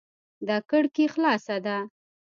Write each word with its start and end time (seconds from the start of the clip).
دا 0.47 0.57
کړکي 0.69 1.05
خلاصه 1.13 1.55
ده 1.65 1.77